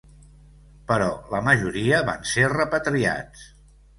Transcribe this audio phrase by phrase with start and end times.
[0.91, 3.45] Però la majoria van ser repatriats